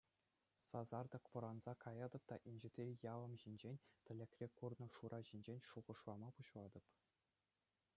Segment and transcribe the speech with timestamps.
[0.69, 3.77] Сасартӑк вӑранса каятӑп та инҫетри ялӑм ҫинчен,
[4.11, 6.85] тӗлӗкре курнӑ Шура ҫинчен шухӑшлама пуҫлатӑп.